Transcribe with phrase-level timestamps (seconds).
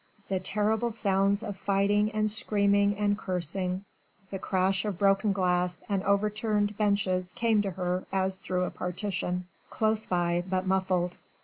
[0.29, 3.85] The terrible sounds of fighting and screaming and cursing,
[4.31, 9.45] the crash of broken glass and overturned benches came to her as through a partition
[9.69, 11.19] close by but muffled.